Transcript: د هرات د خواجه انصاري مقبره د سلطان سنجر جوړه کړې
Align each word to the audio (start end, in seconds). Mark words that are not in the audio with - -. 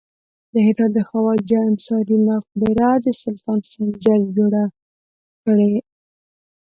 د 0.53 0.55
هرات 0.65 0.91
د 0.95 0.99
خواجه 1.09 1.59
انصاري 1.69 2.17
مقبره 2.29 2.89
د 3.05 3.07
سلطان 3.21 3.59
سنجر 3.71 4.19
جوړه 4.35 4.63
کړې 5.43 5.73